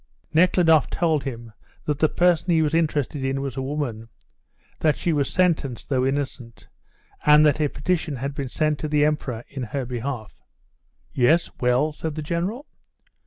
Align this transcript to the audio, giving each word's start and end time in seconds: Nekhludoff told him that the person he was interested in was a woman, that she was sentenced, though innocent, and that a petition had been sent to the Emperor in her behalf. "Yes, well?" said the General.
Nekhludoff 0.33 0.89
told 0.89 1.25
him 1.25 1.53
that 1.85 1.99
the 1.99 2.09
person 2.09 2.49
he 2.49 2.63
was 2.63 2.73
interested 2.73 3.23
in 3.23 3.39
was 3.39 3.55
a 3.55 3.61
woman, 3.61 4.09
that 4.79 4.97
she 4.97 5.13
was 5.13 5.31
sentenced, 5.31 5.89
though 5.89 6.03
innocent, 6.07 6.67
and 7.23 7.45
that 7.45 7.61
a 7.61 7.67
petition 7.67 8.15
had 8.15 8.33
been 8.33 8.49
sent 8.49 8.79
to 8.79 8.87
the 8.87 9.05
Emperor 9.05 9.43
in 9.47 9.61
her 9.61 9.85
behalf. 9.85 10.41
"Yes, 11.13 11.51
well?" 11.59 11.93
said 11.93 12.15
the 12.15 12.23
General. 12.23 12.65